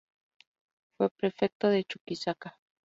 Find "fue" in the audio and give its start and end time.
0.97-1.11